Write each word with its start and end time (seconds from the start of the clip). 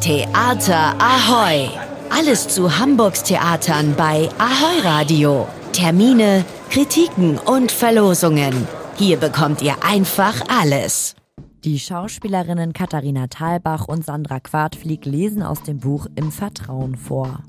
Theater 0.00 0.94
Ahoy! 1.00 1.68
Alles 2.08 2.46
zu 2.46 2.78
Hamburgs 2.78 3.24
Theatern 3.24 3.94
bei 3.96 4.28
Ahoy 4.38 4.80
Radio. 4.84 5.48
Termine, 5.72 6.44
Kritiken 6.70 7.36
und 7.36 7.72
Verlosungen. 7.72 8.68
Hier 8.96 9.16
bekommt 9.16 9.60
ihr 9.60 9.74
einfach 9.82 10.40
alles. 10.48 11.16
Die 11.64 11.80
Schauspielerinnen 11.80 12.72
Katharina 12.72 13.26
Thalbach 13.26 13.88
und 13.88 14.04
Sandra 14.04 14.38
Quartflieg 14.38 15.04
lesen 15.04 15.42
aus 15.42 15.64
dem 15.64 15.78
Buch 15.78 16.06
Im 16.14 16.30
Vertrauen 16.30 16.94
vor. 16.94 17.40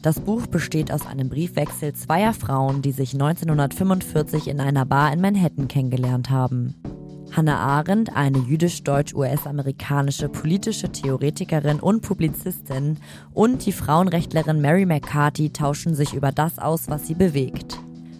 Das 0.00 0.18
Buch 0.18 0.46
besteht 0.46 0.90
aus 0.90 1.06
einem 1.06 1.28
Briefwechsel 1.28 1.92
zweier 1.92 2.32
Frauen, 2.32 2.80
die 2.80 2.92
sich 2.92 3.12
1945 3.12 4.48
in 4.48 4.60
einer 4.60 4.86
Bar 4.86 5.12
in 5.12 5.20
Manhattan 5.20 5.68
kennengelernt 5.68 6.30
haben. 6.30 6.74
Hannah 7.32 7.58
Arendt, 7.58 8.14
eine 8.16 8.38
jüdisch-deutsch-US-amerikanische 8.38 10.28
politische 10.28 10.90
Theoretikerin 10.90 11.80
und 11.80 12.00
Publizistin, 12.00 12.98
und 13.32 13.66
die 13.66 13.72
Frauenrechtlerin 13.72 14.60
Mary 14.60 14.86
McCarthy 14.86 15.50
tauschen 15.50 15.94
sich 15.94 16.14
über 16.14 16.32
das 16.32 16.58
aus, 16.58 16.88
was 16.88 17.06
sie 17.06 17.14
bewegt. 17.14 17.78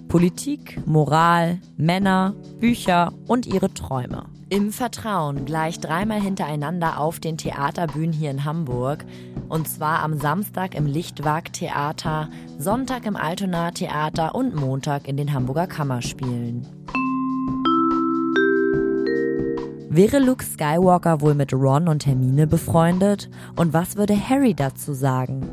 Politik, 0.09 0.81
Moral, 0.87 1.59
Männer, 1.77 2.35
Bücher 2.61 3.13
und 3.27 3.47
ihre 3.47 3.73
Träume. 3.75 4.25
Im 4.51 4.73
Vertrauen 4.73 5.45
gleich 5.45 5.79
dreimal 5.79 6.23
hintereinander 6.23 6.99
auf 6.99 7.21
den 7.21 7.37
Theaterbühnen 7.37 8.15
hier 8.15 8.31
in 8.31 8.47
Hamburg. 8.47 9.05
Und 9.51 9.69
zwar 9.69 10.03
am 10.03 10.19
Samstag 10.19 10.75
im 10.75 10.87
Lichtwag 10.87 11.53
Theater, 11.53 12.31
Sonntag 12.59 13.05
im 13.05 13.17
Altona 13.17 13.73
Theater 13.73 14.35
und 14.35 14.55
Montag 14.55 15.07
in 15.07 15.19
den 15.19 15.35
Hamburger 15.35 15.67
Kammerspielen. 15.67 16.78
Wäre 19.99 20.21
Luke 20.21 20.45
Skywalker 20.45 21.21
wohl 21.23 21.35
mit 21.35 21.53
Ron 21.53 21.89
und 21.89 22.07
Hermine 22.07 22.47
befreundet? 22.47 23.29
Und 23.57 23.73
was 23.73 23.97
würde 23.97 24.15
Harry 24.15 24.55
dazu 24.55 24.93
sagen? 24.93 25.51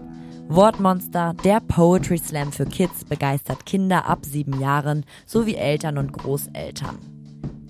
Wortmonster, 0.49 1.33
der 1.43 1.61
Poetry 1.61 2.19
Slam 2.19 2.51
für 2.51 2.67
Kids 2.67 3.05
begeistert 3.05 3.65
Kinder 3.65 4.07
ab 4.07 4.19
sieben 4.23 4.59
Jahren 4.61 5.03
sowie 5.25 5.55
Eltern 5.55 5.97
und 5.97 6.13
Großeltern. 6.13 6.99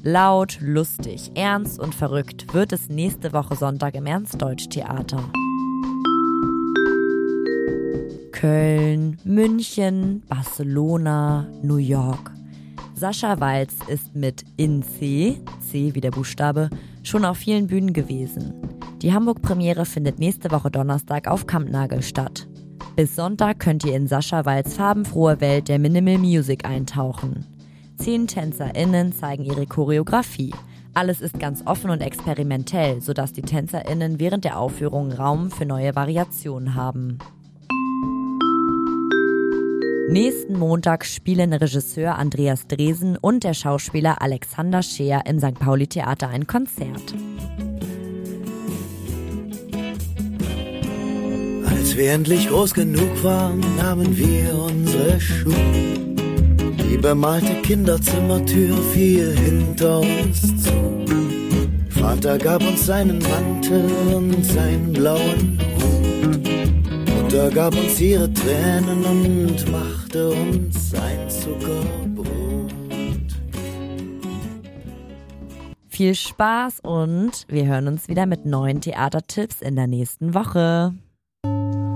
Laut, 0.03 0.57
lustig, 0.59 1.31
ernst 1.35 1.79
und 1.79 1.95
verrückt 1.95 2.53
wird 2.53 2.73
es 2.73 2.89
nächste 2.89 3.31
Woche 3.31 3.55
Sonntag 3.55 3.95
im 3.95 4.05
Ernstdeutsch-Theater. 4.05 5.23
Köln, 8.33 9.17
München, 9.23 10.23
Barcelona, 10.27 11.47
New 11.63 11.77
York. 11.77 12.33
Sascha 12.97 13.41
Walz 13.41 13.75
ist 13.87 14.15
mit 14.15 14.45
In 14.55 14.81
C, 14.81 15.41
C 15.59 15.93
wie 15.93 15.99
der 15.99 16.11
Buchstabe, 16.11 16.69
schon 17.03 17.25
auf 17.25 17.37
vielen 17.37 17.67
Bühnen 17.67 17.91
gewesen. 17.91 18.53
Die 19.01 19.13
Hamburg-Premiere 19.13 19.85
findet 19.85 20.17
nächste 20.17 20.49
Woche 20.49 20.71
Donnerstag 20.71 21.27
auf 21.27 21.45
Kampnagel 21.45 22.01
statt. 22.01 22.47
Bis 22.95 23.13
Sonntag 23.13 23.59
könnt 23.59 23.83
ihr 23.83 23.97
in 23.97 24.07
Sascha 24.07 24.45
Walz 24.45 24.75
farbenfrohe 24.75 25.41
Welt 25.41 25.67
der 25.67 25.77
Minimal 25.77 26.19
Music 26.19 26.63
eintauchen. 26.65 27.45
Zehn 27.97 28.27
TänzerInnen 28.27 29.11
zeigen 29.11 29.43
ihre 29.43 29.65
Choreografie. 29.65 30.53
Alles 30.93 31.19
ist 31.19 31.37
ganz 31.37 31.63
offen 31.65 31.89
und 31.89 31.99
experimentell, 31.99 33.01
sodass 33.01 33.33
die 33.33 33.41
TänzerInnen 33.41 34.21
während 34.21 34.45
der 34.45 34.57
Aufführung 34.57 35.11
Raum 35.11 35.51
für 35.51 35.65
neue 35.65 35.93
Variationen 35.97 36.75
haben. 36.75 37.17
Nächsten 40.09 40.57
Montag 40.57 41.03
spielen 41.03 41.51
Regisseur 41.51 42.15
Andreas 42.15 42.67
Dresen 42.67 43.17
und 43.17 43.43
der 43.43 43.55
Schauspieler 43.55 44.21
Alexander 44.21 44.83
Scheer 44.83 45.23
im 45.25 45.39
St. 45.39 45.55
Pauli 45.55 45.87
Theater 45.87 46.27
ein 46.29 46.45
Konzert. 46.45 47.15
Als 51.65 51.97
wir 51.97 52.11
endlich 52.11 52.47
groß 52.49 52.75
genug 52.75 53.23
waren, 53.23 53.61
nahmen 53.77 54.15
wir 54.15 54.53
unsere 54.53 55.19
Schuhe. 55.19 55.55
Die 56.91 56.97
bemalte 56.97 57.61
Kinderzimmertür 57.63 58.77
fiel 58.93 59.35
hinter 59.35 60.01
uns 60.01 60.63
zu. 60.63 61.05
Vater 61.89 62.37
gab 62.37 62.61
uns 62.61 62.85
seinen 62.85 63.19
Mantel 63.19 63.89
und 64.13 64.45
seinen 64.45 64.93
blauen 64.93 65.59
Mutter 67.35 67.51
gab 67.51 67.75
uns 67.75 67.99
ihre 67.99 68.31
Tränen 68.31 69.03
und 69.03 69.69
machte 69.69 70.29
uns 70.29 70.93
ein 70.93 71.29
Zuckerbrot. 71.29 72.71
Viel 75.89 76.15
Spaß 76.15 76.79
und 76.81 77.45
wir 77.49 77.65
hören 77.65 77.89
uns 77.89 78.07
wieder 78.07 78.25
mit 78.25 78.45
neuen 78.45 78.79
Theatertipps 78.79 79.61
in 79.61 79.75
der 79.75 79.87
nächsten 79.87 80.33
Woche. 80.33 80.93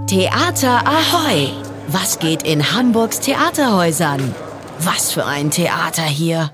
Theater 0.07 0.85
Ahoy! 0.85 1.47
Was 1.87 2.19
geht 2.19 2.43
in 2.43 2.73
Hamburgs 2.73 3.21
Theaterhäusern? 3.21 4.35
Was 4.79 5.13
für 5.13 5.25
ein 5.25 5.51
Theater 5.51 6.03
hier! 6.03 6.47